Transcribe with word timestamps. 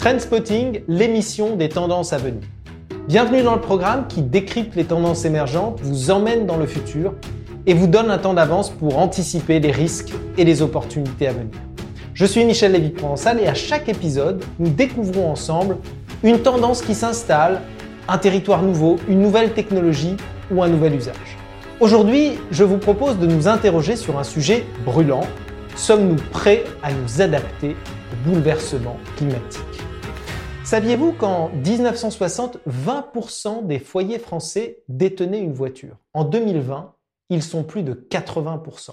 Trendspotting, 0.00 0.80
l'émission 0.88 1.56
des 1.56 1.68
tendances 1.68 2.14
à 2.14 2.16
venir. 2.16 2.40
Bienvenue 3.06 3.42
dans 3.42 3.54
le 3.54 3.60
programme 3.60 4.06
qui 4.08 4.22
décrypte 4.22 4.74
les 4.74 4.84
tendances 4.84 5.26
émergentes, 5.26 5.78
vous 5.82 6.10
emmène 6.10 6.46
dans 6.46 6.56
le 6.56 6.66
futur 6.66 7.12
et 7.66 7.74
vous 7.74 7.86
donne 7.86 8.10
un 8.10 8.16
temps 8.16 8.32
d'avance 8.32 8.70
pour 8.70 8.98
anticiper 8.98 9.60
les 9.60 9.70
risques 9.70 10.12
et 10.38 10.44
les 10.44 10.62
opportunités 10.62 11.26
à 11.26 11.32
venir. 11.32 11.52
Je 12.14 12.24
suis 12.24 12.44
Michel 12.44 12.72
Lévy-Provençal 12.72 13.40
et 13.40 13.46
à 13.46 13.54
chaque 13.54 13.90
épisode, 13.90 14.42
nous 14.58 14.70
découvrons 14.70 15.30
ensemble 15.30 15.76
une 16.22 16.38
tendance 16.38 16.80
qui 16.80 16.94
s'installe, 16.94 17.60
un 18.08 18.16
territoire 18.16 18.62
nouveau, 18.62 18.96
une 19.06 19.20
nouvelle 19.20 19.52
technologie 19.52 20.16
ou 20.50 20.62
un 20.62 20.68
nouvel 20.68 20.94
usage. 20.94 21.39
Aujourd'hui, 21.80 22.32
je 22.50 22.62
vous 22.62 22.76
propose 22.76 23.18
de 23.18 23.26
nous 23.26 23.48
interroger 23.48 23.96
sur 23.96 24.18
un 24.18 24.22
sujet 24.22 24.66
brûlant. 24.84 25.22
Sommes-nous 25.76 26.22
prêts 26.30 26.64
à 26.82 26.92
nous 26.92 27.22
adapter 27.22 27.70
au 27.70 28.28
bouleversement 28.28 28.98
climatique? 29.16 29.62
Saviez-vous 30.62 31.14
qu'en 31.14 31.48
1960, 31.48 32.58
20% 32.68 33.66
des 33.66 33.78
foyers 33.78 34.18
français 34.18 34.82
détenaient 34.90 35.40
une 35.40 35.54
voiture? 35.54 35.96
En 36.12 36.24
2020, 36.24 36.92
ils 37.30 37.42
sont 37.42 37.64
plus 37.64 37.82
de 37.82 37.94
80%. 37.94 38.90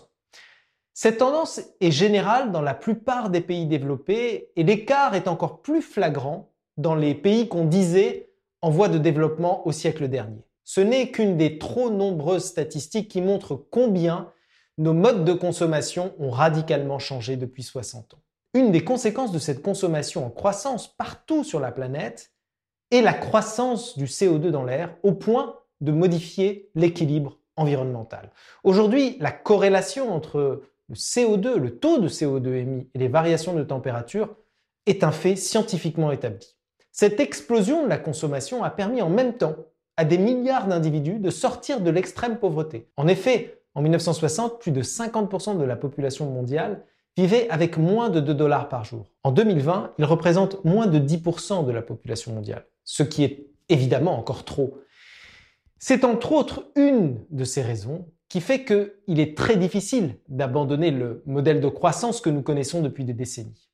Cette 0.94 1.18
tendance 1.18 1.60
est 1.82 1.92
générale 1.92 2.54
dans 2.54 2.62
la 2.62 2.74
plupart 2.74 3.30
des 3.30 3.42
pays 3.42 3.66
développés 3.66 4.48
et 4.56 4.64
l'écart 4.64 5.14
est 5.14 5.28
encore 5.28 5.62
plus 5.62 5.82
flagrant 5.82 6.54
dans 6.78 6.96
les 6.96 7.16
pays 7.16 7.50
qu'on 7.50 7.66
disait 7.66 8.30
en 8.62 8.70
voie 8.70 8.88
de 8.88 8.98
développement 8.98 9.68
au 9.68 9.74
siècle 9.74 10.08
dernier. 10.08 10.48
Ce 10.70 10.82
n'est 10.82 11.12
qu'une 11.12 11.38
des 11.38 11.60
trop 11.60 11.90
nombreuses 11.90 12.44
statistiques 12.44 13.08
qui 13.08 13.22
montrent 13.22 13.56
combien 13.56 14.34
nos 14.78 14.92
modes 14.92 15.24
de 15.24 15.32
consommation 15.32 16.14
ont 16.20 16.30
radicalement 16.30 17.00
changé 17.00 17.38
depuis 17.38 17.64
60 17.64 18.16
ans. 18.16 18.22
Une 18.54 18.74
des 18.74 18.84
conséquences 18.84 19.32
de 19.32 19.40
cette 19.40 19.62
consommation 19.62 20.26
en 20.26 20.30
croissance 20.30 20.94
partout 20.94 21.46
sur 21.46 21.62
la 21.62 21.72
planète 21.72 22.34
est 22.92 23.02
la 23.02 23.14
croissance 23.14 23.98
du 23.98 24.08
CO2 24.08 24.50
dans 24.50 24.66
l'air 24.66 24.94
au 25.04 25.14
point 25.14 25.58
de 25.80 25.94
modifier 25.94 26.70
l'équilibre 26.76 27.40
environnemental. 27.56 28.34
Aujourd'hui, 28.66 29.16
la 29.22 29.32
corrélation 29.32 30.14
entre 30.14 30.64
le 30.90 30.96
CO2, 30.96 31.56
le 31.56 31.80
taux 31.80 32.00
de 32.00 32.10
CO2 32.10 32.56
émis 32.56 32.90
et 32.94 33.00
les 33.00 33.08
variations 33.08 33.54
de 33.54 33.64
température 33.64 34.36
est 34.86 35.06
un 35.06 35.14
fait 35.14 35.38
scientifiquement 35.38 36.12
établi. 36.12 36.58
Cette 36.92 37.22
explosion 37.22 37.84
de 37.84 37.88
la 37.88 37.98
consommation 37.98 38.66
a 38.66 38.70
permis 38.70 39.02
en 39.02 39.10
même 39.10 39.38
temps 39.38 39.56
à 39.98 40.06
des 40.06 40.18
milliards 40.18 40.68
d'individus 40.68 41.20
de 41.20 41.30
sortir 41.30 41.82
de 41.82 41.90
l'extrême 41.90 42.38
pauvreté. 42.38 42.88
En 42.98 43.08
effet, 43.08 43.60
en 43.76 43.82
1960, 43.82 44.60
plus 44.60 44.72
de 44.72 44.82
50% 44.82 45.58
de 45.58 45.64
la 45.64 45.76
population 45.76 46.30
mondiale 46.30 46.84
vivait 47.18 47.50
avec 47.50 47.78
moins 47.78 48.10
de 48.10 48.20
2 48.20 48.34
dollars 48.34 48.70
par 48.70 48.86
jour. 48.86 49.12
En 49.24 49.32
2020, 49.32 49.94
il 49.98 50.06
représente 50.06 50.64
moins 50.64 50.86
de 50.86 51.00
10% 51.00 51.66
de 51.66 51.72
la 51.72 51.82
population 51.82 52.32
mondiale, 52.32 52.66
ce 52.84 53.04
qui 53.04 53.24
est 53.24 53.48
évidemment 53.70 54.18
encore 54.18 54.46
trop. 54.46 54.78
C'est 55.80 56.04
entre 56.04 56.32
autres 56.32 56.72
une 56.76 57.26
de 57.32 57.44
ces 57.44 57.62
raisons 57.62 58.08
qui 58.30 58.42
fait 58.42 58.66
qu'il 58.66 59.20
est 59.20 59.38
très 59.38 59.58
difficile 59.58 60.18
d'abandonner 60.28 60.92
le 60.92 61.24
modèle 61.26 61.62
de 61.62 61.68
croissance 61.68 62.22
que 62.22 62.30
nous 62.30 62.42
connaissons 62.42 62.82
depuis 62.82 63.04
des 63.04 63.14
décennies. 63.14 63.70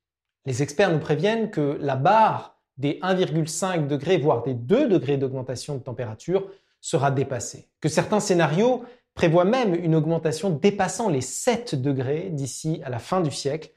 Les 0.45 0.61
experts 0.61 0.91
nous 0.91 0.99
préviennent 0.99 1.49
que 1.49 1.77
la 1.79 1.95
barre 1.95 2.52
des 2.77 2.99
1,5 3.01 3.87
degrés, 3.87 4.17
voire 4.17 4.43
des 4.43 4.53
2 4.53 4.87
degrés 4.87 5.17
d'augmentation 5.17 5.75
de 5.75 5.83
température 5.83 6.49
sera 6.81 7.11
dépassée. 7.11 7.69
Que 7.81 7.89
certains 7.89 8.19
scénarios 8.19 8.83
prévoit 9.13 9.45
même 9.45 9.75
une 9.75 9.95
augmentation 9.95 10.49
dépassant 10.49 11.09
les 11.09 11.21
7 11.21 11.75
degrés 11.75 12.29
d'ici 12.31 12.81
à 12.83 12.89
la 12.89 12.99
fin 12.99 13.21
du 13.21 13.31
siècle, 13.31 13.71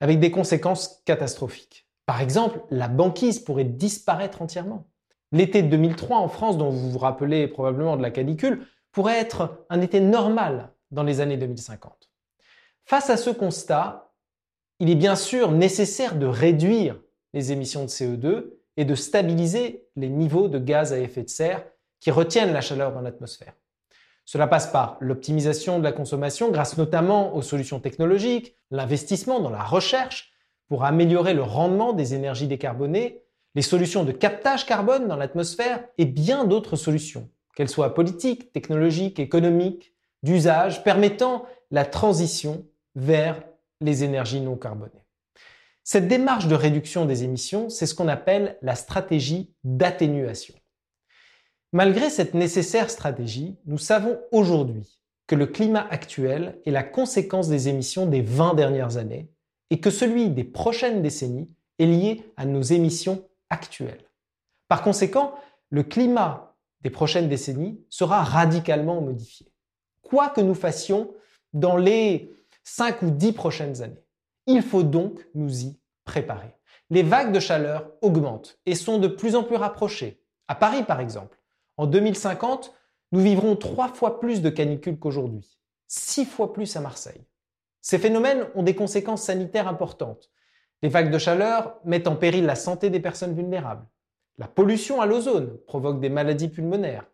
avec 0.00 0.18
des 0.20 0.30
conséquences 0.30 1.02
catastrophiques. 1.04 1.88
Par 2.06 2.20
exemple, 2.20 2.60
la 2.70 2.88
banquise 2.88 3.38
pourrait 3.38 3.64
disparaître 3.64 4.42
entièrement. 4.42 4.88
L'été 5.30 5.62
2003 5.62 6.18
en 6.18 6.28
France, 6.28 6.58
dont 6.58 6.70
vous 6.70 6.90
vous 6.90 6.98
rappelez 6.98 7.48
probablement 7.48 7.96
de 7.96 8.02
la 8.02 8.10
canicule, 8.10 8.66
pourrait 8.90 9.18
être 9.18 9.64
un 9.70 9.80
été 9.80 10.00
normal 10.00 10.72
dans 10.90 11.04
les 11.04 11.20
années 11.20 11.38
2050. 11.38 12.10
Face 12.84 13.08
à 13.08 13.16
ce 13.16 13.30
constat, 13.30 14.12
il 14.78 14.90
est 14.90 14.96
bien 14.96 15.16
sûr 15.16 15.52
nécessaire 15.52 16.16
de 16.16 16.26
réduire 16.26 17.00
les 17.32 17.52
émissions 17.52 17.84
de 17.84 17.88
CO2 17.88 18.50
et 18.76 18.84
de 18.84 18.94
stabiliser 18.94 19.86
les 19.96 20.08
niveaux 20.08 20.48
de 20.48 20.58
gaz 20.58 20.92
à 20.92 20.98
effet 20.98 21.22
de 21.22 21.28
serre 21.28 21.64
qui 22.00 22.10
retiennent 22.10 22.52
la 22.52 22.60
chaleur 22.60 22.92
dans 22.92 23.00
l'atmosphère. 23.00 23.54
Cela 24.24 24.46
passe 24.46 24.68
par 24.68 24.96
l'optimisation 25.00 25.78
de 25.78 25.84
la 25.84 25.92
consommation 25.92 26.50
grâce 26.50 26.78
notamment 26.78 27.34
aux 27.34 27.42
solutions 27.42 27.80
technologiques, 27.80 28.56
l'investissement 28.70 29.40
dans 29.40 29.50
la 29.50 29.62
recherche 29.62 30.32
pour 30.68 30.84
améliorer 30.84 31.34
le 31.34 31.42
rendement 31.42 31.92
des 31.92 32.14
énergies 32.14 32.46
décarbonées, 32.46 33.22
les 33.54 33.62
solutions 33.62 34.04
de 34.04 34.12
captage 34.12 34.64
carbone 34.64 35.08
dans 35.08 35.16
l'atmosphère 35.16 35.84
et 35.98 36.06
bien 36.06 36.44
d'autres 36.44 36.76
solutions, 36.76 37.28
qu'elles 37.54 37.68
soient 37.68 37.94
politiques, 37.94 38.52
technologiques, 38.52 39.18
économiques, 39.18 39.92
d'usage, 40.22 40.84
permettant 40.84 41.44
la 41.70 41.84
transition 41.84 42.64
vers 42.94 43.42
les 43.80 44.04
énergies 44.04 44.40
non 44.40 44.56
carbonées. 44.56 45.01
Cette 45.84 46.06
démarche 46.06 46.46
de 46.46 46.54
réduction 46.54 47.06
des 47.06 47.24
émissions, 47.24 47.68
c'est 47.68 47.86
ce 47.86 47.94
qu'on 47.94 48.08
appelle 48.08 48.56
la 48.62 48.76
stratégie 48.76 49.52
d'atténuation. 49.64 50.54
Malgré 51.72 52.10
cette 52.10 52.34
nécessaire 52.34 52.90
stratégie, 52.90 53.56
nous 53.66 53.78
savons 53.78 54.20
aujourd'hui 54.30 55.00
que 55.26 55.34
le 55.34 55.46
climat 55.46 55.86
actuel 55.90 56.60
est 56.66 56.70
la 56.70 56.82
conséquence 56.82 57.48
des 57.48 57.68
émissions 57.68 58.06
des 58.06 58.20
20 58.20 58.54
dernières 58.54 58.96
années 58.96 59.30
et 59.70 59.80
que 59.80 59.90
celui 59.90 60.28
des 60.28 60.44
prochaines 60.44 61.02
décennies 61.02 61.50
est 61.78 61.86
lié 61.86 62.32
à 62.36 62.44
nos 62.44 62.62
émissions 62.62 63.26
actuelles. 63.48 64.04
Par 64.68 64.82
conséquent, 64.82 65.34
le 65.70 65.82
climat 65.82 66.54
des 66.82 66.90
prochaines 66.90 67.28
décennies 67.28 67.80
sera 67.88 68.22
radicalement 68.22 69.00
modifié. 69.00 69.50
Quoi 70.02 70.28
que 70.28 70.40
nous 70.40 70.54
fassions 70.54 71.14
dans 71.52 71.76
les 71.76 72.30
5 72.64 73.02
ou 73.02 73.10
10 73.10 73.32
prochaines 73.32 73.82
années. 73.82 74.01
Il 74.46 74.62
faut 74.62 74.82
donc 74.82 75.26
nous 75.34 75.64
y 75.64 75.78
préparer. 76.04 76.54
Les 76.90 77.02
vagues 77.02 77.32
de 77.32 77.40
chaleur 77.40 77.90
augmentent 78.02 78.58
et 78.66 78.74
sont 78.74 78.98
de 78.98 79.08
plus 79.08 79.34
en 79.36 79.44
plus 79.44 79.56
rapprochées. 79.56 80.20
À 80.48 80.54
Paris, 80.54 80.82
par 80.82 81.00
exemple, 81.00 81.38
en 81.76 81.86
2050, 81.86 82.74
nous 83.12 83.20
vivrons 83.20 83.56
trois 83.56 83.88
fois 83.88 84.20
plus 84.20 84.42
de 84.42 84.50
canicules 84.50 84.98
qu'aujourd'hui, 84.98 85.58
six 85.86 86.24
fois 86.24 86.52
plus 86.52 86.76
à 86.76 86.80
Marseille. 86.80 87.24
Ces 87.80 87.98
phénomènes 87.98 88.46
ont 88.54 88.62
des 88.62 88.74
conséquences 88.74 89.22
sanitaires 89.22 89.68
importantes. 89.68 90.30
Les 90.82 90.88
vagues 90.88 91.10
de 91.10 91.18
chaleur 91.18 91.78
mettent 91.84 92.08
en 92.08 92.16
péril 92.16 92.44
la 92.44 92.54
santé 92.54 92.90
des 92.90 93.00
personnes 93.00 93.34
vulnérables. 93.34 93.86
La 94.38 94.48
pollution 94.48 95.00
à 95.00 95.06
l'ozone 95.06 95.58
provoque 95.66 96.00
des 96.00 96.08
maladies 96.08 96.48
pulmonaires. 96.48 97.06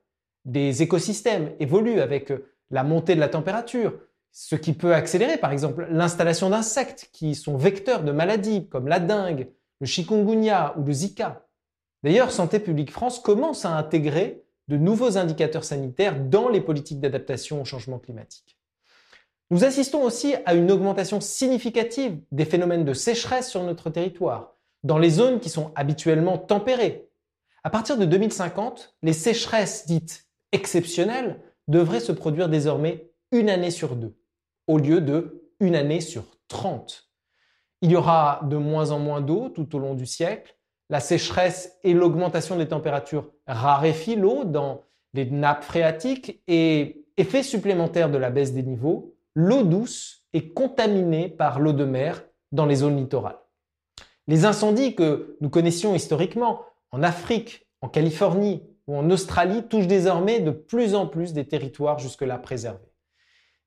Des 0.44 0.82
écosystèmes 0.82 1.52
évoluent 1.60 2.00
avec 2.00 2.32
la 2.70 2.84
montée 2.84 3.14
de 3.14 3.20
la 3.20 3.28
température, 3.28 3.98
ce 4.40 4.54
qui 4.54 4.72
peut 4.72 4.94
accélérer 4.94 5.36
par 5.36 5.50
exemple 5.50 5.88
l'installation 5.90 6.48
d'insectes 6.48 7.08
qui 7.12 7.34
sont 7.34 7.56
vecteurs 7.56 8.04
de 8.04 8.12
maladies 8.12 8.68
comme 8.68 8.86
la 8.86 9.00
dengue, 9.00 9.48
le 9.80 9.86
chikungunya 9.86 10.74
ou 10.78 10.84
le 10.84 10.92
Zika. 10.92 11.44
D'ailleurs, 12.04 12.30
Santé 12.30 12.60
publique 12.60 12.92
France 12.92 13.18
commence 13.18 13.64
à 13.64 13.76
intégrer 13.76 14.44
de 14.68 14.76
nouveaux 14.76 15.18
indicateurs 15.18 15.64
sanitaires 15.64 16.14
dans 16.24 16.48
les 16.48 16.60
politiques 16.60 17.00
d'adaptation 17.00 17.60
au 17.60 17.64
changement 17.64 17.98
climatique. 17.98 18.56
Nous 19.50 19.64
assistons 19.64 20.04
aussi 20.04 20.36
à 20.46 20.54
une 20.54 20.70
augmentation 20.70 21.20
significative 21.20 22.20
des 22.30 22.44
phénomènes 22.44 22.84
de 22.84 22.92
sécheresse 22.92 23.50
sur 23.50 23.64
notre 23.64 23.90
territoire, 23.90 24.54
dans 24.84 24.98
les 24.98 25.10
zones 25.10 25.40
qui 25.40 25.48
sont 25.48 25.72
habituellement 25.74 26.38
tempérées. 26.38 27.08
À 27.64 27.70
partir 27.70 27.98
de 27.98 28.04
2050, 28.04 28.94
les 29.02 29.14
sécheresses 29.14 29.88
dites 29.88 30.28
exceptionnelles 30.52 31.40
devraient 31.66 31.98
se 31.98 32.12
produire 32.12 32.48
désormais 32.48 33.10
une 33.32 33.50
année 33.50 33.72
sur 33.72 33.96
deux, 33.96 34.14
au 34.68 34.78
lieu 34.78 35.00
de 35.00 35.50
une 35.58 35.74
année 35.74 36.00
sur 36.00 36.24
30. 36.46 37.08
Il 37.82 37.90
y 37.90 37.96
aura 37.96 38.40
de 38.44 38.56
moins 38.56 38.92
en 38.92 38.98
moins 38.98 39.20
d'eau 39.20 39.48
tout 39.48 39.74
au 39.74 39.78
long 39.78 39.94
du 39.94 40.06
siècle, 40.06 40.56
la 40.90 41.00
sécheresse 41.00 41.76
et 41.82 41.92
l'augmentation 41.92 42.56
des 42.56 42.68
températures 42.68 43.30
raréfient 43.46 44.16
l'eau 44.16 44.44
dans 44.44 44.84
les 45.14 45.26
nappes 45.26 45.64
phréatiques 45.64 46.42
et 46.48 47.04
effet 47.16 47.42
supplémentaire 47.42 48.10
de 48.10 48.18
la 48.18 48.30
baisse 48.30 48.52
des 48.52 48.62
niveaux, 48.62 49.14
l'eau 49.34 49.64
douce 49.64 50.26
est 50.32 50.48
contaminée 50.52 51.28
par 51.28 51.60
l'eau 51.60 51.72
de 51.72 51.84
mer 51.84 52.24
dans 52.52 52.66
les 52.66 52.76
zones 52.76 52.96
littorales. 52.96 53.38
Les 54.26 54.44
incendies 54.44 54.94
que 54.94 55.36
nous 55.40 55.50
connaissions 55.50 55.94
historiquement 55.94 56.62
en 56.90 57.02
Afrique, 57.02 57.66
en 57.80 57.88
Californie 57.88 58.62
ou 58.86 58.96
en 58.96 59.10
Australie 59.10 59.64
touchent 59.68 59.86
désormais 59.86 60.40
de 60.40 60.50
plus 60.50 60.94
en 60.94 61.06
plus 61.06 61.32
des 61.32 61.46
territoires 61.46 61.98
jusque-là 61.98 62.38
préservés. 62.38 62.88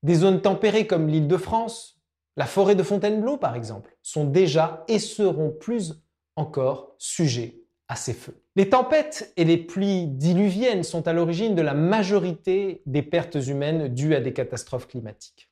Des 0.02 0.14
zones 0.14 0.40
tempérées 0.40 0.86
comme 0.86 1.08
l'île 1.08 1.28
de 1.28 1.36
France, 1.36 2.00
la 2.36 2.46
forêt 2.46 2.74
de 2.74 2.82
Fontainebleau 2.82 3.36
par 3.36 3.54
exemple, 3.54 3.96
sont 4.02 4.24
déjà 4.24 4.84
et 4.88 4.98
seront 4.98 5.50
plus 5.50 6.02
encore 6.36 6.94
sujet 6.98 7.62
à 7.88 7.96
ces 7.96 8.14
feux. 8.14 8.42
Les 8.56 8.68
tempêtes 8.68 9.32
et 9.36 9.44
les 9.44 9.58
pluies 9.58 10.06
diluviennes 10.06 10.82
sont 10.82 11.06
à 11.06 11.12
l'origine 11.12 11.54
de 11.54 11.62
la 11.62 11.74
majorité 11.74 12.82
des 12.86 13.02
pertes 13.02 13.36
humaines 13.46 13.88
dues 13.88 14.14
à 14.14 14.20
des 14.20 14.32
catastrophes 14.32 14.88
climatiques. 14.88 15.50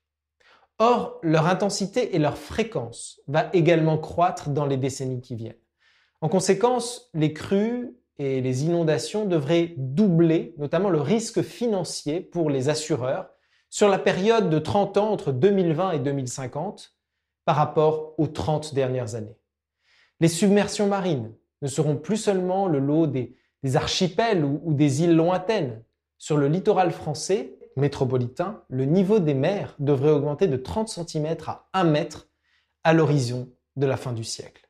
Or, 0.78 1.18
leur 1.22 1.46
intensité 1.46 2.16
et 2.16 2.18
leur 2.18 2.38
fréquence 2.38 3.20
va 3.28 3.50
également 3.52 3.98
croître 3.98 4.48
dans 4.48 4.66
les 4.66 4.78
décennies 4.78 5.20
qui 5.20 5.34
viennent. 5.34 5.54
En 6.22 6.28
conséquence, 6.28 7.10
les 7.14 7.32
crues 7.34 7.96
et 8.18 8.40
les 8.40 8.64
inondations 8.64 9.26
devraient 9.26 9.74
doubler, 9.76 10.54
notamment 10.58 10.90
le 10.90 11.00
risque 11.00 11.42
financier 11.42 12.20
pour 12.20 12.50
les 12.50 12.68
assureurs, 12.68 13.29
sur 13.70 13.88
la 13.88 13.98
période 13.98 14.50
de 14.50 14.58
30 14.58 14.96
ans 14.96 15.10
entre 15.12 15.32
2020 15.32 15.92
et 15.92 15.98
2050 16.00 16.94
par 17.44 17.56
rapport 17.56 18.14
aux 18.18 18.26
30 18.26 18.74
dernières 18.74 19.14
années. 19.14 19.38
Les 20.18 20.28
submersions 20.28 20.88
marines 20.88 21.32
ne 21.62 21.68
seront 21.68 21.96
plus 21.96 22.16
seulement 22.16 22.66
le 22.66 22.80
lot 22.80 23.06
des, 23.06 23.36
archipels 23.74 24.44
ou, 24.44 24.74
des 24.74 25.02
îles 25.02 25.14
lointaines. 25.14 25.82
Sur 26.18 26.36
le 26.36 26.48
littoral 26.48 26.90
français 26.90 27.56
métropolitain, 27.76 28.62
le 28.68 28.84
niveau 28.84 29.20
des 29.20 29.34
mers 29.34 29.74
devrait 29.78 30.10
augmenter 30.10 30.48
de 30.48 30.56
30 30.56 30.88
cm 30.88 31.36
à 31.46 31.68
1 31.72 31.84
mètre 31.84 32.28
à 32.84 32.92
l'horizon 32.92 33.50
de 33.76 33.86
la 33.86 33.96
fin 33.96 34.12
du 34.12 34.24
siècle. 34.24 34.68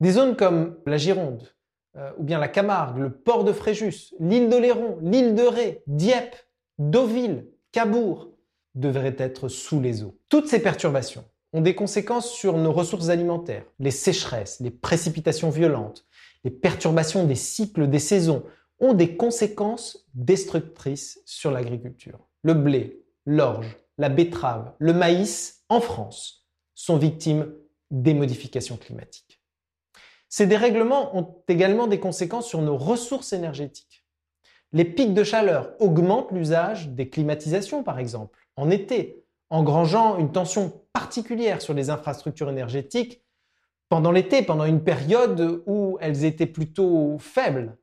Des 0.00 0.12
zones 0.12 0.36
comme 0.36 0.78
la 0.86 0.98
Gironde, 0.98 1.54
euh, 1.96 2.10
ou 2.18 2.24
bien 2.24 2.38
la 2.38 2.48
Camargue, 2.48 2.98
le 2.98 3.12
port 3.12 3.44
de 3.44 3.52
Fréjus, 3.52 4.14
l'île 4.20 4.48
d'Oléron, 4.48 4.98
l'île 5.00 5.34
de 5.34 5.42
Ré, 5.42 5.82
Dieppe, 5.86 6.36
Deauville, 6.78 7.46
Cabourg 7.72 8.30
devraient 8.74 9.16
être 9.18 9.48
sous 9.48 9.80
les 9.80 10.02
eaux. 10.02 10.18
Toutes 10.28 10.48
ces 10.48 10.60
perturbations 10.60 11.24
ont 11.52 11.60
des 11.60 11.74
conséquences 11.74 12.30
sur 12.30 12.56
nos 12.56 12.72
ressources 12.72 13.08
alimentaires, 13.08 13.64
les 13.78 13.90
sécheresses, 13.90 14.60
les 14.60 14.70
précipitations 14.70 15.50
violentes, 15.50 16.06
les 16.44 16.50
perturbations 16.50 17.24
des 17.24 17.34
cycles 17.34 17.88
des 17.88 17.98
saisons 17.98 18.44
ont 18.80 18.94
des 18.94 19.16
conséquences 19.16 20.06
destructrices 20.14 21.20
sur 21.24 21.50
l'agriculture. 21.50 22.28
Le 22.42 22.54
blé, 22.54 23.04
l'orge, 23.26 23.76
la 23.98 24.08
betterave, 24.08 24.72
le 24.78 24.92
maïs 24.92 25.64
en 25.68 25.80
France 25.80 26.46
sont 26.74 26.96
victimes 26.96 27.52
des 27.90 28.14
modifications 28.14 28.76
climatiques. 28.76 29.42
Ces 30.28 30.46
dérèglements 30.46 31.16
ont 31.16 31.42
également 31.48 31.86
des 31.86 31.98
conséquences 31.98 32.46
sur 32.46 32.62
nos 32.62 32.76
ressources 32.76 33.32
énergétiques. 33.32 33.97
Les 34.72 34.84
pics 34.84 35.14
de 35.14 35.24
chaleur 35.24 35.72
augmentent 35.78 36.32
l'usage 36.32 36.88
des 36.90 37.08
climatisations, 37.08 37.82
par 37.82 37.98
exemple, 37.98 38.38
en 38.56 38.70
été, 38.70 39.24
engrangeant 39.50 40.18
une 40.18 40.30
tension 40.30 40.82
particulière 40.92 41.62
sur 41.62 41.72
les 41.72 41.88
infrastructures 41.88 42.50
énergétiques 42.50 43.22
pendant 43.88 44.12
l'été, 44.12 44.42
pendant 44.42 44.66
une 44.66 44.84
période 44.84 45.62
où 45.66 45.96
elles 46.00 46.24
étaient 46.24 46.46
plutôt 46.46 47.16
faibles. 47.18 47.78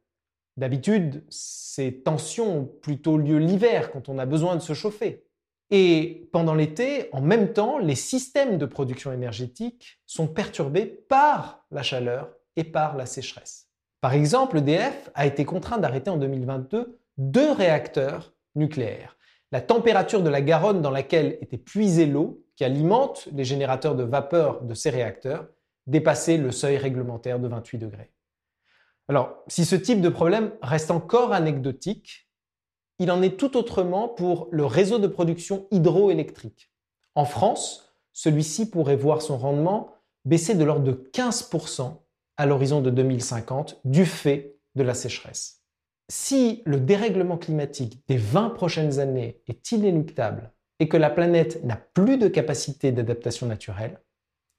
D'habitude, 0.57 1.25
ces 1.29 2.01
tensions 2.03 2.59
ont 2.59 2.65
plutôt 2.65 3.17
lieu 3.17 3.37
l'hiver, 3.37 3.91
quand 3.91 4.07
on 4.07 4.19
a 4.19 4.25
besoin 4.25 4.55
de 4.55 4.61
se 4.61 4.73
chauffer. 4.73 5.25
Et 5.71 6.29
pendant 6.31 6.53
l'été, 6.53 7.09
en 7.11 7.21
même 7.21 7.51
temps, 7.51 7.79
les 7.79 7.95
systèmes 7.95 8.59
de 8.59 8.65
production 8.67 9.11
énergétique 9.11 9.99
sont 10.05 10.27
perturbés 10.27 10.85
par 10.85 11.65
la 11.71 11.81
chaleur 11.81 12.29
et 12.55 12.63
par 12.63 12.95
la 12.95 13.07
sécheresse. 13.07 13.64
Par 14.05 14.13
exemple, 14.13 14.59
EDF 14.59 15.09
a 15.15 15.25
été 15.25 15.45
contraint 15.45 15.79
d'arrêter 15.79 16.11
en 16.11 16.17
2022 16.17 16.99
deux 17.17 17.51
réacteurs 17.51 18.35
nucléaires. 18.53 19.17
La 19.51 19.61
température 19.61 20.21
de 20.21 20.29
la 20.29 20.43
Garonne 20.43 20.83
dans 20.83 20.91
laquelle 20.91 21.39
était 21.41 21.57
puisée 21.57 22.05
l'eau 22.05 22.45
qui 22.55 22.63
alimente 22.63 23.27
les 23.33 23.43
générateurs 23.43 23.95
de 23.95 24.03
vapeur 24.03 24.61
de 24.61 24.75
ces 24.75 24.91
réacteurs 24.91 25.47
dépassait 25.87 26.37
le 26.37 26.51
seuil 26.51 26.77
réglementaire 26.77 27.39
de 27.39 27.47
28 27.47 27.79
degrés. 27.79 28.11
Alors, 29.07 29.43
si 29.47 29.65
ce 29.65 29.75
type 29.75 30.01
de 30.01 30.09
problème 30.09 30.51
reste 30.61 30.91
encore 30.91 31.33
anecdotique, 31.33 32.29
il 32.99 33.09
en 33.09 33.23
est 33.23 33.39
tout 33.39 33.57
autrement 33.57 34.07
pour 34.07 34.49
le 34.51 34.67
réseau 34.67 34.99
de 34.99 35.07
production 35.07 35.65
hydroélectrique. 35.71 36.71
En 37.15 37.25
France, 37.25 37.97
celui-ci 38.13 38.69
pourrait 38.69 38.97
voir 38.97 39.23
son 39.23 39.39
rendement 39.39 39.95
baisser 40.25 40.53
de 40.53 40.63
l'ordre 40.63 40.83
de 40.83 41.09
15% 41.11 42.04
à 42.37 42.45
l'horizon 42.45 42.81
de 42.81 42.89
2050 42.89 43.81
du 43.85 44.05
fait 44.05 44.57
de 44.75 44.83
la 44.83 44.93
sécheresse. 44.93 45.63
Si 46.09 46.61
le 46.65 46.79
dérèglement 46.79 47.37
climatique 47.37 48.03
des 48.07 48.17
20 48.17 48.49
prochaines 48.49 48.99
années 48.99 49.41
est 49.47 49.71
inéluctable 49.71 50.51
et 50.79 50.87
que 50.87 50.97
la 50.97 51.09
planète 51.09 51.63
n'a 51.63 51.77
plus 51.77 52.17
de 52.17 52.27
capacité 52.27 52.91
d'adaptation 52.91 53.47
naturelle, 53.47 53.99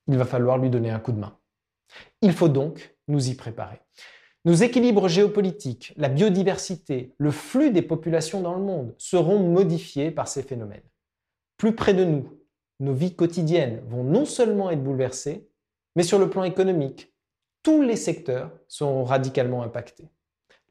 il 0.08 0.16
va 0.16 0.24
falloir 0.24 0.58
lui 0.58 0.70
donner 0.70 0.90
un 0.90 0.98
coup 0.98 1.12
de 1.12 1.20
main. 1.20 1.38
Il 2.22 2.32
faut 2.32 2.48
donc 2.48 2.96
nous 3.08 3.28
y 3.28 3.34
préparer. 3.34 3.80
Nos 4.44 4.54
équilibres 4.54 5.08
géopolitiques, 5.08 5.92
la 5.96 6.08
biodiversité, 6.08 7.14
le 7.18 7.30
flux 7.30 7.70
des 7.70 7.82
populations 7.82 8.40
dans 8.40 8.54
le 8.54 8.62
monde 8.62 8.94
seront 8.98 9.40
modifiés 9.40 10.10
par 10.10 10.28
ces 10.28 10.42
phénomènes. 10.42 10.88
Plus 11.56 11.74
près 11.74 11.94
de 11.94 12.04
nous, 12.04 12.38
nos 12.80 12.94
vies 12.94 13.14
quotidiennes 13.14 13.82
vont 13.88 14.04
non 14.04 14.24
seulement 14.24 14.70
être 14.70 14.82
bouleversées, 14.82 15.48
mais 15.96 16.02
sur 16.02 16.18
le 16.18 16.30
plan 16.30 16.44
économique, 16.44 17.12
tous 17.66 17.82
les 17.82 17.96
secteurs 17.96 18.52
seront 18.68 19.02
radicalement 19.02 19.64
impactés. 19.64 20.08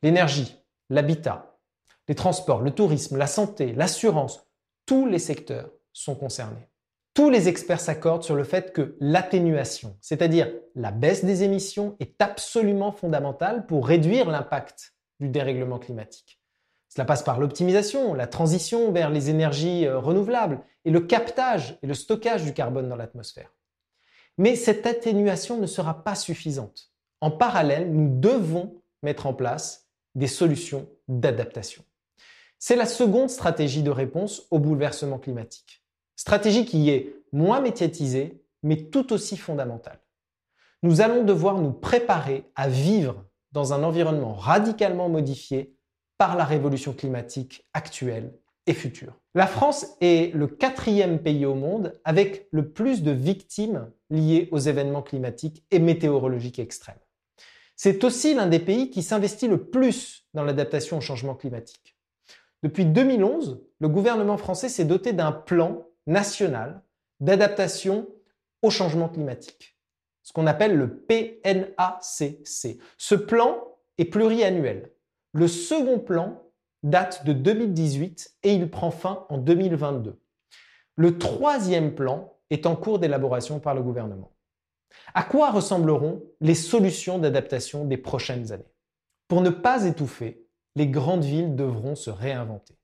L'énergie, 0.02 0.64
l'habitat, 0.90 1.58
les 2.08 2.16
transports, 2.16 2.62
le 2.62 2.72
tourisme, 2.72 3.18
la 3.18 3.28
santé, 3.28 3.74
l'assurance, 3.74 4.48
tous 4.86 5.06
les 5.06 5.20
secteurs 5.20 5.70
sont 5.92 6.16
concernés. 6.16 6.70
Tous 7.14 7.30
les 7.30 7.50
experts 7.50 7.82
s'accordent 7.82 8.24
sur 8.24 8.36
le 8.36 8.46
fait 8.46 8.72
que 8.72 8.96
l'atténuation, 9.02 9.98
c'est-à-dire 10.00 10.50
la 10.74 10.92
baisse 10.92 11.26
des 11.26 11.44
émissions, 11.44 11.98
est 12.00 12.22
absolument 12.22 12.94
fondamentale 12.94 13.66
pour 13.66 13.86
réduire 13.86 14.30
l'impact 14.30 14.96
du 15.20 15.28
dérèglement 15.28 15.80
climatique. 15.80 16.40
Cela 16.88 17.04
passe 17.04 17.24
par 17.24 17.42
l'optimisation, 17.42 18.14
la 18.14 18.28
transition 18.28 18.94
vers 18.94 19.10
les 19.10 19.30
énergies 19.30 19.86
euh, 19.86 20.00
renouvelables 20.00 20.62
et 20.86 20.92
le 20.92 21.02
captage 21.02 21.78
et 21.84 21.88
le 21.88 21.94
stockage 21.94 22.46
du 22.46 22.54
carbone 22.54 22.88
dans 22.88 22.96
l'atmosphère. 22.96 23.52
Mais 24.38 24.56
cette 24.56 24.86
atténuation 24.86 25.58
ne 25.58 25.66
sera 25.66 26.04
pas 26.04 26.16
suffisante. 26.16 26.92
En 27.22 27.32
parallèle, 27.32 27.92
nous 27.92 28.20
devons 28.20 28.82
mettre 29.02 29.28
en 29.28 29.34
place 29.34 29.90
des 30.16 30.28
solutions 30.28 30.88
d'adaptation. 31.08 31.84
C'est 32.60 32.76
la 32.76 32.86
seconde 32.86 33.30
stratégie 33.30 33.84
de 33.84 33.92
réponse 33.92 34.48
au 34.52 34.60
bouleversement 34.60 35.20
climatique. 35.20 35.84
Stratégie 36.16 36.66
qui 36.66 36.90
est 36.90 37.16
moins 37.32 37.62
médiatisée, 37.62 38.42
mais 38.64 38.78
tout 38.78 39.14
aussi 39.14 39.38
fondamentale. 39.38 40.00
Nous 40.82 41.02
allons 41.02 41.24
devoir 41.24 41.60
nous 41.60 41.72
préparer 41.72 42.50
à 42.56 42.68
vivre 42.68 43.26
dans 43.52 43.74
un 43.74 43.84
environnement 43.84 44.34
radicalement 44.34 45.10
modifié 45.10 45.76
par 46.18 46.36
la 46.36 46.46
révolution 46.46 46.94
climatique 46.94 47.66
actuelle 47.74 48.34
et 48.68 48.74
future. 48.74 49.14
La 49.34 49.48
France 49.48 49.98
est 50.02 50.34
le 50.34 50.48
quatrième 50.48 51.20
pays 51.20 51.46
au 51.46 51.56
monde 51.56 52.00
avec 52.04 52.48
le 52.52 52.70
plus 52.70 53.04
de 53.04 53.12
victimes 53.12 53.92
liées 54.10 54.50
aux 54.52 54.60
événements 54.60 55.02
climatiques 55.02 55.64
et 55.72 55.80
météorologiques 55.80 56.60
extrêmes. 56.60 56.96
C'est 57.76 58.04
aussi 58.04 58.34
l'un 58.34 58.48
des 58.48 58.60
pays 58.60 58.90
qui 58.90 59.04
s'investit 59.04 59.48
le 59.48 59.66
plus 59.66 60.26
dans 60.34 60.44
l'adaptation 60.44 60.98
au 60.98 61.02
changement 61.02 61.36
climatique. 61.36 61.98
Depuis 62.64 62.86
2011, 62.86 63.62
le 63.80 63.90
gouvernement 63.90 64.38
français 64.38 64.70
s'est 64.70 64.86
doté 64.86 65.14
d'un 65.14 65.32
plan 65.32 65.86
national 66.08 66.82
d'adaptation 67.20 68.08
au 68.62 68.70
changement 68.70 69.10
climatique, 69.10 69.78
ce 70.24 70.34
qu'on 70.34 70.48
appelle 70.48 70.76
le 70.76 70.98
PNACC. 70.98 72.80
Ce 72.98 73.16
plan 73.16 73.64
est 73.98 74.06
pluriannuel. 74.06 74.92
Le 75.34 75.48
second 75.48 76.00
plan 76.00 76.42
date 76.84 77.26
de 77.26 77.34
2018 77.34 78.36
et 78.44 78.54
il 78.54 78.70
prend 78.70 78.92
fin 78.92 79.26
en 79.30 79.38
2022. 79.38 80.20
Le 80.96 81.18
troisième 81.18 81.94
plan 81.94 82.35
est 82.50 82.66
en 82.66 82.76
cours 82.76 83.00
d'élaboration 83.00 83.60
par 83.60 83.74
le 83.76 83.82
gouvernement. 83.82 84.32
À 85.14 85.24
quoi 85.24 85.52
ressembleront 85.52 86.24
les 86.42 86.56
solutions 86.56 87.20
d'adaptation 87.20 87.86
des 87.86 87.98
prochaines 87.98 88.52
années? 88.52 88.72
Pour 89.28 89.42
ne 89.42 89.50
pas 89.50 89.86
étouffer, 89.86 90.46
les 90.76 90.88
grandes 90.88 91.24
villes 91.24 91.56
devront 91.56 91.96
se 91.96 92.10
réinventer, 92.10 92.78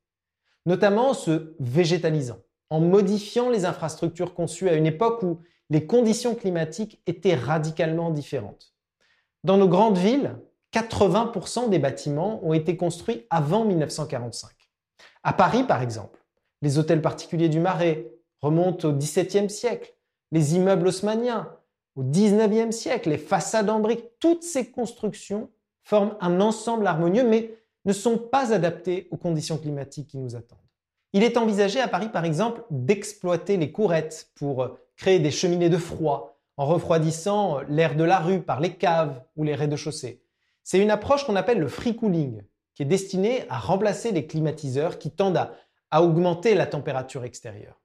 notamment 0.66 1.10
en 1.10 1.14
se 1.14 1.56
végétalisant, 1.60 2.40
en 2.70 2.80
modifiant 2.80 3.50
les 3.50 3.66
infrastructures 3.66 4.34
conçues 4.34 4.70
à 4.70 4.74
une 4.74 4.86
époque 4.86 5.24
où 5.24 5.40
les 5.70 5.86
conditions 5.86 6.36
climatiques 6.36 7.02
étaient 7.06 7.36
radicalement 7.36 8.12
différentes. 8.12 8.74
Dans 9.44 9.58
nos 9.58 9.68
grandes 9.68 9.98
villes, 9.98 10.38
80% 10.74 11.70
des 11.70 11.80
bâtiments 11.80 12.46
ont 12.46 12.54
été 12.54 12.78
construits 12.78 13.26
avant 13.30 13.66
1945. 13.66 14.52
À 15.24 15.34
Paris, 15.34 15.64
par 15.64 15.82
exemple, 15.82 16.24
les 16.62 16.78
hôtels 16.78 17.02
particuliers 17.02 17.50
du 17.50 17.60
Marais 17.60 18.08
remontent 18.42 18.88
au 18.90 18.94
XVIIe 18.94 19.50
siècle, 19.50 19.94
les 20.32 20.56
immeubles 20.56 20.88
haussmanniens 20.88 21.56
au 21.96 22.04
XIXe 22.04 22.76
siècle, 22.76 23.10
les 23.10 23.18
façades 23.18 23.70
en 23.70 23.80
briques, 23.80 24.06
toutes 24.20 24.44
ces 24.44 24.72
constructions 24.72 25.50
forment 25.84 26.16
un 26.22 26.40
ensemble 26.40 26.88
harmonieux, 26.88 27.28
mais 27.28 27.58
ne 27.86 27.94
sont 27.94 28.18
pas 28.18 28.54
adaptées 28.54 29.08
aux 29.12 29.18
conditions 29.18 29.58
climatiques 29.58 30.08
qui 30.08 30.18
nous 30.18 30.36
attendent. 30.36 30.58
Il 31.14 31.24
est 31.24 31.38
envisagé 31.38 31.82
à 31.82 31.88
Paris, 31.88 32.10
par 32.10 32.24
exemple, 32.24 32.64
d'exploiter 32.70 33.58
les 33.58 33.72
courettes 33.72 34.30
pour 34.36 34.78
créer 34.96 35.20
des 35.20 35.32
cheminées 35.32 35.70
de 35.70 35.78
froid 35.78 36.40
en 36.58 36.66
refroidissant 36.66 37.60
l'air 37.68 37.96
de 37.96 38.04
la 38.04 38.20
rue 38.20 38.42
par 38.42 38.60
les 38.60 38.76
caves 38.76 39.22
ou 39.36 39.44
les 39.44 39.56
rez-de-chaussée. 39.56 40.24
C'est 40.64 40.80
une 40.80 40.92
approche 40.92 41.26
qu'on 41.26 41.36
appelle 41.36 41.60
le 41.60 41.68
free 41.68 41.96
cooling, 41.96 42.44
qui 42.76 42.84
est 42.84 42.86
destinée 42.86 43.46
à 43.50 43.58
remplacer 43.58 44.12
les 44.12 44.28
climatiseurs 44.28 45.00
qui 45.00 45.12
tendent 45.12 45.38
à, 45.38 45.54
à 45.90 46.04
augmenter 46.04 46.54
la 46.56 46.68
température 46.68 47.26
extérieure. 47.26 47.81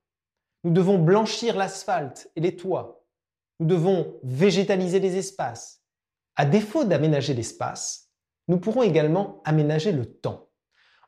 Nous 0.64 0.72
devons 0.72 0.98
blanchir 0.98 1.56
l'asphalte 1.56 2.30
et 2.36 2.40
les 2.40 2.56
toits. 2.56 3.04
Nous 3.60 3.66
devons 3.66 4.18
végétaliser 4.22 5.00
les 5.00 5.16
espaces. 5.16 5.82
À 6.36 6.44
défaut 6.44 6.84
d'aménager 6.84 7.34
l'espace, 7.34 8.10
nous 8.48 8.58
pourrons 8.58 8.82
également 8.82 9.40
aménager 9.44 9.92
le 9.92 10.04
temps. 10.04 10.48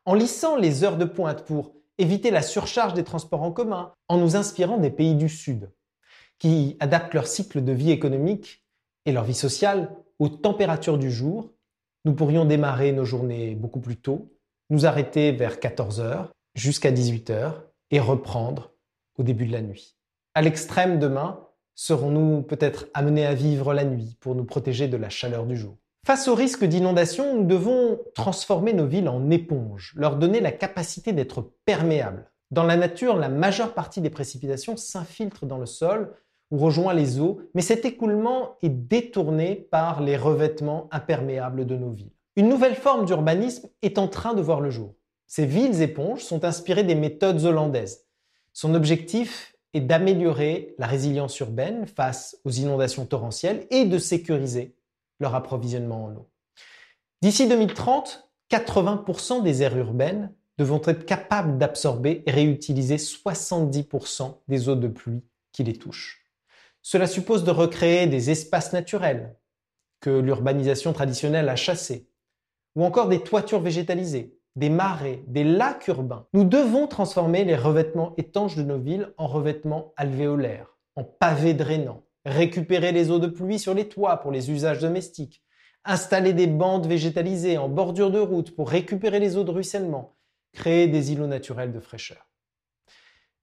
En 0.05 0.14
lissant 0.14 0.57
les 0.57 0.85
heures 0.85 0.97
de 0.97 1.05
pointe 1.05 1.45
pour 1.45 1.75
éviter 1.99 2.31
la 2.31 2.43
surcharge 2.43 2.95
des 2.95 3.05
transports 3.05 3.43
en 3.43 3.52
commun, 3.52 3.93
en 4.09 4.17
nous 4.17 4.37
inspirant 4.37 4.78
des 4.78 4.90
pays 4.90 5.14
du 5.14 5.28
Sud, 5.28 5.71
qui 6.38 6.76
adaptent 6.81 7.14
leur 7.14 7.26
cycle 7.26 7.62
de 7.62 7.73
vie 7.73 7.90
économique 7.90 8.64
et 9.05 9.12
leur 9.12 9.25
vie 9.25 9.35
sociale 9.35 9.95
aux 10.19 10.28
températures 10.28 10.99
du 10.99 11.11
jour, 11.11 11.52
nous 12.05 12.14
pourrions 12.14 12.45
démarrer 12.45 12.93
nos 12.93 13.05
journées 13.05 13.55
beaucoup 13.55 13.81
plus 13.81 13.97
tôt, 13.97 14.33
nous 14.71 14.87
arrêter 14.87 15.33
vers 15.33 15.61
14 15.61 16.00
heures 16.00 16.33
jusqu'à 16.55 16.90
18 16.90 17.31
heures 17.31 17.64
et 17.90 18.00
reprendre 18.00 18.73
au 19.18 19.22
début 19.22 19.46
de 19.46 19.52
la 19.52 19.62
nuit. 19.62 19.96
À 20.34 20.42
l'extrême 20.42 20.98
demain, 20.98 21.44
serons-nous 21.75 22.42
peut-être 22.42 22.87
amenés 22.94 23.26
à 23.26 23.34
vivre 23.34 23.75
la 23.75 23.84
nuit 23.84 24.16
pour 24.20 24.34
nous 24.34 24.44
protéger 24.44 24.88
de 24.88 24.96
la 24.96 25.10
chaleur 25.10 25.46
du 25.46 25.56
jour? 25.56 25.76
Face 26.06 26.28
au 26.28 26.34
risque 26.34 26.64
d'inondation, 26.64 27.37
nous 27.37 27.44
devons 27.44 27.98
transformer 28.14 28.72
nos 28.72 28.87
villes 28.87 29.08
en 29.08 29.30
éponges, 29.30 29.92
leur 29.96 30.16
donner 30.16 30.40
la 30.40 30.52
capacité 30.52 31.12
d'être 31.12 31.52
perméables. 31.66 32.30
Dans 32.50 32.64
la 32.64 32.76
nature, 32.76 33.16
la 33.16 33.28
majeure 33.28 33.75
partie 33.75 34.00
des 34.00 34.08
précipitations 34.08 34.76
s'infiltre 34.76 35.44
dans 35.44 35.58
le 35.58 35.66
sol 35.66 36.14
ou 36.50 36.56
rejoint 36.56 36.94
les 36.94 37.20
eaux, 37.20 37.42
mais 37.54 37.60
cet 37.60 37.84
écoulement 37.84 38.56
est 38.62 38.70
détourné 38.70 39.54
par 39.54 40.00
les 40.00 40.16
revêtements 40.16 40.88
imperméables 40.92 41.66
de 41.66 41.76
nos 41.76 41.90
villes. 41.90 42.12
Une 42.37 42.48
nouvelle 42.48 42.76
forme 42.76 43.04
d'urbanisme 43.04 43.68
est 43.82 43.98
en 43.98 44.08
train 44.08 44.32
de 44.32 44.40
voir 44.40 44.62
le 44.62 44.70
jour. 44.70 44.94
Ces 45.26 45.44
villes 45.44 45.82
éponges 45.82 46.22
sont 46.22 46.44
inspirées 46.44 46.84
des 46.84 46.94
méthodes 46.94 47.44
hollandaises. 47.44 48.07
Son 48.60 48.74
objectif 48.74 49.54
est 49.72 49.82
d'améliorer 49.82 50.74
la 50.78 50.88
résilience 50.88 51.38
urbaine 51.38 51.86
face 51.86 52.36
aux 52.42 52.50
inondations 52.50 53.06
torrentielles 53.06 53.68
et 53.70 53.84
de 53.84 53.98
sécuriser 53.98 54.74
leur 55.20 55.36
approvisionnement 55.36 56.06
en 56.06 56.16
eau. 56.16 56.28
D'ici 57.22 57.46
2030, 57.46 58.28
80% 58.50 59.44
des 59.44 59.62
aires 59.62 59.78
urbaines 59.78 60.34
devront 60.56 60.82
être 60.86 61.06
capables 61.06 61.56
d'absorber 61.56 62.24
et 62.26 62.32
réutiliser 62.32 62.96
70% 62.96 64.38
des 64.48 64.68
eaux 64.68 64.74
de 64.74 64.88
pluie 64.88 65.22
qui 65.52 65.62
les 65.62 65.76
touchent. 65.76 66.26
Cela 66.82 67.06
suppose 67.06 67.44
de 67.44 67.52
recréer 67.52 68.08
des 68.08 68.30
espaces 68.30 68.72
naturels 68.72 69.36
que 70.00 70.10
l'urbanisation 70.10 70.92
traditionnelle 70.92 71.48
a 71.48 71.54
chassés, 71.54 72.08
ou 72.74 72.84
encore 72.84 73.06
des 73.06 73.22
toitures 73.22 73.60
végétalisées, 73.60 74.36
des 74.58 74.70
marais, 74.70 75.22
des 75.28 75.44
lacs 75.44 75.86
urbains. 75.86 76.26
Nous 76.32 76.42
devons 76.42 76.88
transformer 76.88 77.44
les 77.44 77.54
revêtements 77.54 78.14
étanches 78.16 78.56
de 78.56 78.64
nos 78.64 78.78
villes 78.78 79.14
en 79.16 79.28
revêtements 79.28 79.92
alvéolaires, 79.96 80.76
en 80.96 81.04
pavés 81.04 81.54
drainants, 81.54 82.02
récupérer 82.24 82.90
les 82.90 83.12
eaux 83.12 83.20
de 83.20 83.28
pluie 83.28 83.60
sur 83.60 83.72
les 83.72 83.88
toits 83.88 84.16
pour 84.16 84.32
les 84.32 84.50
usages 84.50 84.80
domestiques, 84.80 85.44
installer 85.84 86.32
des 86.32 86.48
bandes 86.48 86.88
végétalisées 86.88 87.56
en 87.56 87.68
bordure 87.68 88.10
de 88.10 88.18
route 88.18 88.56
pour 88.56 88.68
récupérer 88.68 89.20
les 89.20 89.36
eaux 89.36 89.44
de 89.44 89.52
ruissellement, 89.52 90.16
créer 90.52 90.88
des 90.88 91.12
îlots 91.12 91.28
naturels 91.28 91.72
de 91.72 91.78
fraîcheur. 91.78 92.26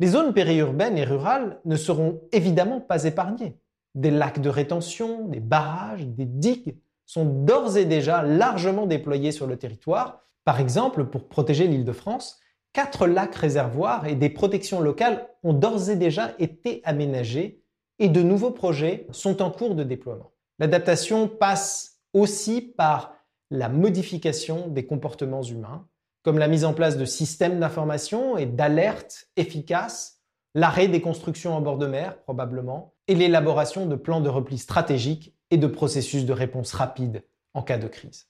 Les 0.01 0.07
zones 0.07 0.33
périurbaines 0.33 0.97
et 0.97 1.05
rurales 1.05 1.61
ne 1.63 1.77
seront 1.77 2.23
évidemment 2.33 2.81
pas 2.81 3.05
épargnées. 3.05 3.57
Des 3.93 4.11
lacs 4.11 4.41
de 4.41 4.49
rétention, 4.49 5.29
des 5.29 5.39
barrages, 5.39 6.05
des 6.05 6.25
digues 6.25 6.75
sont 7.05 7.23
d'ores 7.45 7.77
et 7.77 7.85
déjà 7.85 8.21
largement 8.21 8.85
déployés 8.85 9.31
sur 9.31 9.47
le 9.47 9.55
territoire. 9.55 10.25
Par 10.45 10.59
exemple, 10.59 11.05
pour 11.05 11.27
protéger 11.27 11.67
l'île 11.67 11.83
de 11.83 11.91
France, 11.91 12.39
quatre 12.71 13.07
lacs 13.07 13.35
réservoirs 13.35 14.07
et 14.07 14.15
des 14.15 14.29
protections 14.29 14.79
locales 14.79 15.27
ont 15.43 15.53
d'ores 15.53 15.89
et 15.89 15.95
déjà 15.95 16.33
été 16.39 16.81
aménagés 16.85 17.63
et 17.99 18.09
de 18.09 18.21
nouveaux 18.21 18.51
projets 18.51 19.07
sont 19.11 19.41
en 19.41 19.51
cours 19.51 19.75
de 19.75 19.83
déploiement. 19.83 20.31
L'adaptation 20.59 21.27
passe 21.27 21.99
aussi 22.13 22.61
par 22.61 23.15
la 23.51 23.69
modification 23.69 24.67
des 24.67 24.85
comportements 24.85 25.43
humains 25.43 25.87
comme 26.25 26.39
la 26.39 26.47
mise 26.47 26.65
en 26.65 26.73
place 26.73 26.97
de 26.97 27.05
systèmes 27.05 27.59
d'information 27.59 28.35
et 28.35 28.47
d'alerte 28.47 29.27
efficaces, 29.35 30.23
l'arrêt 30.55 30.87
des 30.87 30.99
constructions 30.99 31.55
en 31.55 31.61
bord 31.61 31.77
de 31.77 31.85
mer 31.85 32.19
probablement, 32.23 32.95
et 33.07 33.13
l'élaboration 33.13 33.85
de 33.85 33.95
plans 33.95 34.21
de 34.21 34.29
repli 34.29 34.57
stratégiques 34.57 35.35
et 35.51 35.57
de 35.57 35.67
processus 35.67 36.25
de 36.25 36.33
réponse 36.33 36.73
rapide 36.73 37.23
en 37.53 37.61
cas 37.61 37.77
de 37.77 37.87
crise. 37.87 38.27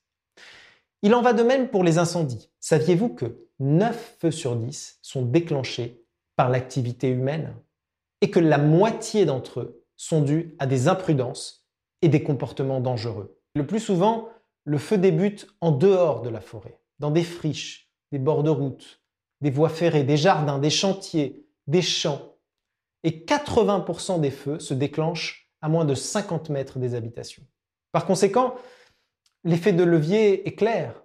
Il 1.01 1.13
en 1.13 1.21
va 1.21 1.33
de 1.33 1.43
même 1.43 1.69
pour 1.69 1.83
les 1.83 1.97
incendies. 1.97 2.51
Saviez-vous 2.59 3.09
que 3.09 3.47
9 3.59 4.17
feux 4.19 4.31
sur 4.31 4.55
10 4.55 4.99
sont 5.01 5.23
déclenchés 5.23 6.03
par 6.35 6.49
l'activité 6.49 7.09
humaine 7.09 7.55
et 8.21 8.31
que 8.31 8.39
la 8.39 8.57
moitié 8.57 9.25
d'entre 9.25 9.59
eux 9.61 9.83
sont 9.97 10.21
dus 10.21 10.55
à 10.59 10.65
des 10.65 10.87
imprudences 10.87 11.67
et 12.01 12.09
des 12.09 12.23
comportements 12.23 12.81
dangereux? 12.81 13.39
Le 13.55 13.65
plus 13.65 13.79
souvent, 13.79 14.29
le 14.63 14.77
feu 14.77 14.97
débute 14.97 15.47
en 15.61 15.71
dehors 15.71 16.21
de 16.21 16.29
la 16.29 16.41
forêt, 16.41 16.79
dans 16.99 17.11
des 17.11 17.23
friches, 17.23 17.91
des 18.11 18.19
bords 18.19 18.43
de 18.43 18.49
route, 18.49 19.01
des 19.41 19.51
voies 19.51 19.69
ferrées, 19.69 20.03
des 20.03 20.17
jardins, 20.17 20.59
des 20.59 20.69
chantiers, 20.69 21.45
des 21.67 21.81
champs. 21.81 22.35
Et 23.03 23.11
80% 23.11 24.19
des 24.19 24.31
feux 24.31 24.59
se 24.59 24.73
déclenchent 24.73 25.51
à 25.61 25.69
moins 25.69 25.85
de 25.85 25.93
50 25.93 26.49
mètres 26.49 26.79
des 26.79 26.95
habitations. 26.95 27.43
Par 27.91 28.05
conséquent, 28.05 28.55
l'effet 29.45 29.71
de 29.71 29.83
levier 29.83 30.45
est 30.47 30.55
clair. 30.55 31.01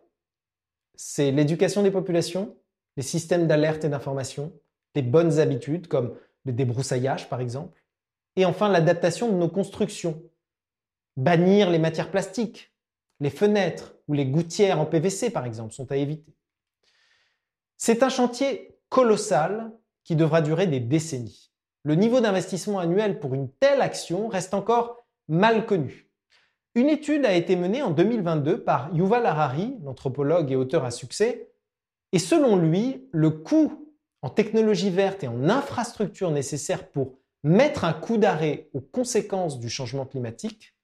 C'est 0.96 1.30
l'éducation 1.30 1.82
des 1.82 1.90
populations, 1.90 2.56
les 2.96 3.02
systèmes 3.02 3.46
d'alerte 3.46 3.84
et 3.84 3.88
d'information, 3.88 4.52
les 4.96 5.02
bonnes 5.02 5.38
habitudes 5.38 5.86
comme 5.86 6.16
le 6.44 6.52
débroussaillage 6.52 7.28
par 7.28 7.40
exemple, 7.40 7.84
et 8.36 8.44
enfin 8.44 8.68
l'adaptation 8.68 9.30
de 9.30 9.36
nos 9.36 9.48
constructions. 9.48 10.22
Bannir 11.16 11.70
les 11.70 11.78
matières 11.78 12.10
plastiques, 12.10 12.74
les 13.20 13.30
fenêtres 13.30 13.94
ou 14.08 14.14
les 14.14 14.26
gouttières 14.26 14.80
en 14.80 14.86
PVC 14.86 15.30
par 15.30 15.44
exemple 15.44 15.74
sont 15.74 15.92
à 15.92 15.96
éviter. 15.96 16.34
C'est 17.76 18.02
un 18.02 18.08
chantier 18.08 18.78
colossal 18.88 19.72
qui 20.02 20.16
devra 20.16 20.40
durer 20.40 20.66
des 20.66 20.80
décennies. 20.80 21.52
Le 21.82 21.94
niveau 21.94 22.20
d'investissement 22.20 22.78
annuel 22.78 23.20
pour 23.20 23.34
une 23.34 23.50
telle 23.52 23.82
action 23.82 24.28
reste 24.28 24.54
encore 24.54 24.96
mal 25.28 25.66
connu. 25.66 26.09
Une 26.74 26.88
étude 26.88 27.24
a 27.24 27.34
été 27.34 27.56
menée 27.56 27.82
en 27.82 27.90
2022 27.90 28.62
par 28.62 28.94
Yuval 28.94 29.26
Harari, 29.26 29.76
l'anthropologue 29.82 30.52
et 30.52 30.56
auteur 30.56 30.84
à 30.84 30.90
succès, 30.90 31.52
et 32.12 32.18
selon 32.18 32.56
lui, 32.56 33.08
le 33.12 33.30
coût 33.30 33.92
en 34.22 34.30
technologie 34.30 34.90
verte 34.90 35.24
et 35.24 35.28
en 35.28 35.48
infrastructure 35.48 36.30
nécessaires 36.30 36.90
pour 36.90 37.18
mettre 37.42 37.84
un 37.84 37.92
coup 37.92 38.18
d'arrêt 38.18 38.68
aux 38.74 38.80
conséquences 38.80 39.58
du 39.58 39.68
changement 39.68 40.06
climatique 40.06 40.76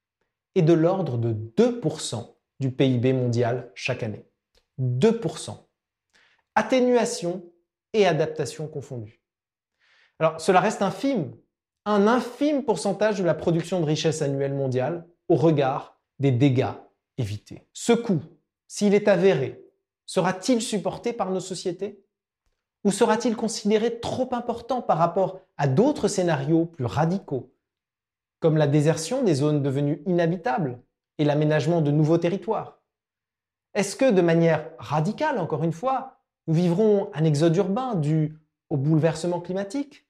est 0.55 0.63
de 0.63 0.73
l'ordre 0.73 1.19
de 1.19 1.33
2% 1.33 2.37
du 2.61 2.71
PIB 2.71 3.13
mondial 3.13 3.71
chaque 3.75 4.03
année. 4.03 4.27
2% 4.81 5.67
atténuation 6.57 7.45
et 7.93 8.07
adaptation 8.07 8.67
confondues. 8.67 9.21
Alors, 10.19 10.41
cela 10.41 10.61
reste 10.61 10.83
infime, 10.83 11.37
un 11.85 12.09
infime 12.09 12.65
pourcentage 12.65 13.19
de 13.19 13.25
la 13.25 13.35
production 13.35 13.81
de 13.81 13.85
richesse 13.85 14.23
annuelle 14.23 14.55
mondiale 14.55 15.07
au 15.29 15.37
regard 15.37 15.99
des 16.19 16.31
dégâts 16.31 16.73
évités. 17.19 17.67
Ce 17.73 17.93
coût, 17.93 18.21
s'il 18.67 18.95
est 18.95 19.09
avéré, 19.09 19.65
sera-t-il 20.07 20.63
supporté 20.63 21.13
par 21.13 21.31
nos 21.31 21.41
sociétés? 21.41 22.05
Ou 22.85 22.93
sera-t-il 22.93 23.35
considéré 23.35 23.99
trop 23.99 24.29
important 24.33 24.81
par 24.81 24.99
rapport 24.99 25.41
à 25.57 25.67
d'autres 25.67 26.09
scénarios 26.09 26.67
plus 26.67 26.85
radicaux, 26.85 27.53
comme 28.39 28.57
la 28.57 28.69
désertion 28.69 29.23
des 29.25 29.35
zones 29.35 29.63
devenues 29.63 30.03
inhabitables 30.07 30.81
et 31.19 31.25
l'aménagement 31.25 31.81
de 31.81 31.91
nouveaux 31.91 32.19
territoires? 32.19 32.81
Est-ce 33.75 33.97
que, 33.97 34.11
de 34.11 34.23
manière 34.23 34.71
radicale, 34.79 35.39
encore 35.39 35.65
une 35.65 35.73
fois, 35.73 36.21
nous 36.47 36.55
vivrons 36.55 37.11
un 37.13 37.25
exode 37.25 37.57
urbain 37.57 37.95
dû 37.95 38.39
au 38.71 38.77
bouleversement 38.77 39.41
climatique? 39.41 40.07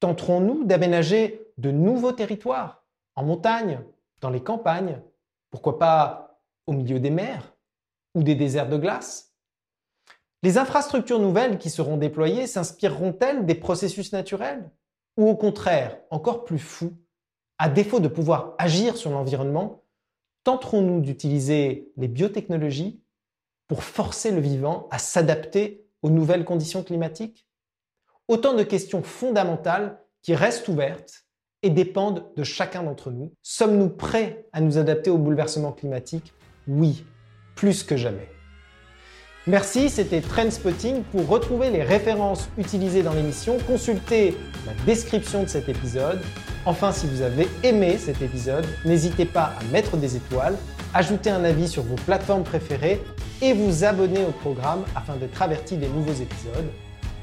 Tenterons-nous 0.00 0.64
d'aménager 0.64 1.52
de 1.58 1.70
nouveaux 1.70 2.12
territoires 2.12 2.84
en 3.16 3.24
montagne, 3.24 3.80
les 4.30 4.42
campagnes, 4.42 5.00
pourquoi 5.50 5.78
pas 5.78 6.40
au 6.66 6.72
milieu 6.72 7.00
des 7.00 7.10
mers 7.10 7.54
ou 8.14 8.22
des 8.22 8.34
déserts 8.34 8.68
de 8.68 8.76
glace? 8.76 9.34
Les 10.42 10.58
infrastructures 10.58 11.20
nouvelles 11.20 11.58
qui 11.58 11.70
seront 11.70 11.96
déployées 11.96 12.46
s'inspireront-elles 12.46 13.46
des 13.46 13.54
processus 13.54 14.12
naturels? 14.12 14.70
Ou 15.16 15.28
au 15.28 15.36
contraire, 15.36 15.98
encore 16.10 16.44
plus 16.44 16.58
fou, 16.58 16.92
à 17.58 17.68
défaut 17.68 18.00
de 18.00 18.08
pouvoir 18.08 18.54
agir 18.58 18.96
sur 18.96 19.10
l'environnement, 19.10 19.84
tenterons-nous 20.42 21.00
d'utiliser 21.00 21.92
les 21.96 22.08
biotechnologies 22.08 23.02
pour 23.68 23.84
forcer 23.84 24.32
le 24.32 24.40
vivant 24.40 24.88
à 24.90 24.98
s'adapter 24.98 25.86
aux 26.02 26.10
nouvelles 26.10 26.44
conditions 26.44 26.82
climatiques? 26.82 27.48
Autant 28.28 28.54
de 28.54 28.62
questions 28.62 29.02
fondamentales 29.02 29.98
qui 30.20 30.34
restent 30.34 30.68
ouvertes 30.68 31.23
et 31.64 31.70
dépendent 31.70 32.26
de 32.36 32.44
chacun 32.44 32.82
d'entre 32.82 33.10
nous. 33.10 33.32
Sommes-nous 33.42 33.88
prêts 33.88 34.44
à 34.52 34.60
nous 34.60 34.78
adapter 34.78 35.10
au 35.10 35.16
bouleversement 35.16 35.72
climatique? 35.72 36.34
Oui, 36.68 37.04
plus 37.56 37.82
que 37.82 37.96
jamais. 37.96 38.28
Merci, 39.46 39.88
c'était 39.88 40.20
Trendspotting. 40.20 41.02
Pour 41.04 41.26
retrouver 41.26 41.70
les 41.70 41.82
références 41.82 42.48
utilisées 42.58 43.02
dans 43.02 43.14
l'émission, 43.14 43.56
consultez 43.66 44.36
la 44.66 44.72
description 44.84 45.42
de 45.42 45.48
cet 45.48 45.68
épisode. 45.70 46.20
Enfin, 46.66 46.92
si 46.92 47.06
vous 47.06 47.22
avez 47.22 47.48
aimé 47.62 47.96
cet 47.98 48.20
épisode, 48.20 48.66
n'hésitez 48.84 49.24
pas 49.24 49.54
à 49.58 49.64
mettre 49.72 49.96
des 49.96 50.16
étoiles, 50.16 50.56
ajouter 50.92 51.30
un 51.30 51.44
avis 51.44 51.68
sur 51.68 51.82
vos 51.82 51.96
plateformes 51.96 52.44
préférées 52.44 53.02
et 53.40 53.54
vous 53.54 53.84
abonner 53.84 54.22
au 54.24 54.32
programme 54.32 54.84
afin 54.94 55.16
d'être 55.16 55.40
averti 55.40 55.76
des 55.78 55.88
nouveaux 55.88 56.12
épisodes. 56.12 56.68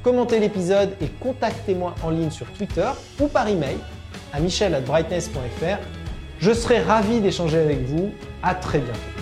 Commentez 0.02 0.40
l'épisode 0.40 0.90
et 1.00 1.06
contactez-moi 1.20 1.94
en 2.02 2.10
ligne 2.10 2.30
sur 2.30 2.52
Twitter 2.52 2.90
ou 3.20 3.28
par 3.28 3.46
email 3.46 3.78
à 4.32 4.40
michel@brightness.fr. 4.40 5.78
Je 6.40 6.52
serai 6.52 6.80
ravi 6.80 7.20
d'échanger 7.20 7.58
avec 7.58 7.84
vous. 7.86 8.12
À 8.42 8.54
très 8.54 8.78
bientôt. 8.78 9.21